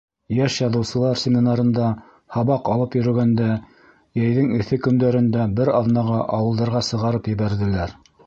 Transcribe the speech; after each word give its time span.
Йәш 0.35 0.53
яҙыусылар 0.59 1.19
семинарында 1.23 1.89
һабаҡ 2.35 2.71
алып 2.77 2.97
йөрөгәндә, 3.01 3.51
йәйҙең 4.21 4.49
эҫе 4.61 4.81
көндәрендә 4.87 5.45
бер 5.59 5.73
аҙнаға 5.83 6.25
ауылдарға 6.39 6.85
сығарып 6.91 7.33
ебәрҙеләр. 7.37 7.95